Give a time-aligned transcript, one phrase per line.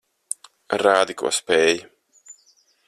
[0.83, 1.87] Rādi, ko spēj.